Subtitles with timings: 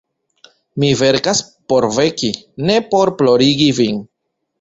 [0.83, 1.41] Mi verkas
[1.73, 2.31] por veki,
[2.71, 4.01] ne por plorigi vin.